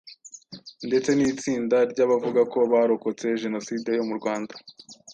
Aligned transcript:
ndetse 0.87 1.09
n'itsinda 1.13 1.77
ry'abavuga 1.91 2.41
ko 2.53 2.59
barokotse 2.71 3.25
jenoside 3.43 3.89
yo 3.97 4.03
mu 4.09 4.13
Rwanda 4.19 4.53